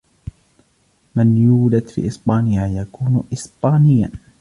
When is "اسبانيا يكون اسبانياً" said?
2.07-4.11